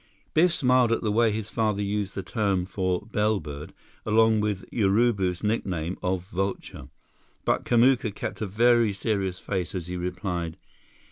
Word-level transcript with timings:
Biff 0.33 0.51
smiled 0.51 0.91
at 0.91 1.01
the 1.03 1.11
way 1.11 1.29
his 1.29 1.51
father 1.51 1.83
used 1.83 2.15
the 2.15 2.23
term 2.23 2.65
for 2.65 3.05
"bellbird" 3.05 3.71
along 4.03 4.39
with 4.39 4.65
Urubu's 4.71 5.43
nickname 5.43 5.95
of 6.01 6.23
"vulture." 6.29 6.87
But 7.45 7.65
Kamuka 7.65 8.09
kept 8.15 8.41
a 8.41 8.47
very 8.47 8.93
serious 8.93 9.37
face 9.37 9.75
as 9.75 9.85
he 9.85 9.97
replied. 9.97 10.57